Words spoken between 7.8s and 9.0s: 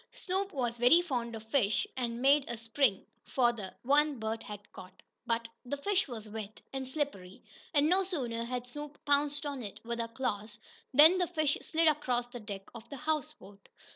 no sooner had Snoop